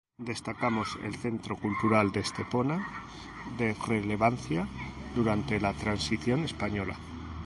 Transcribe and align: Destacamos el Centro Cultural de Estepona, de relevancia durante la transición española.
Destacamos 0.31 0.97
el 1.03 1.13
Centro 1.15 1.55
Cultural 1.55 2.11
de 2.11 2.21
Estepona, 2.21 2.87
de 3.59 3.75
relevancia 3.85 4.67
durante 5.15 5.59
la 5.61 5.73
transición 5.73 6.43
española. 6.43 6.95